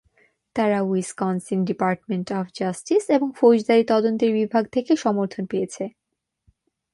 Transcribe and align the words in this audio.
তারা 0.55 0.79
Wisconsin 0.83 1.59
department 1.65 2.27
of 2.31 2.45
justice 2.59 3.03
এবং 3.09 3.27
ফৌজদারি 3.39 3.83
তদন্তের 3.89 4.31
বিভাগ 4.33 4.63
থেকে 4.71 4.91
সমর্থন 4.95 5.43
পেয়েছে। 5.45 5.83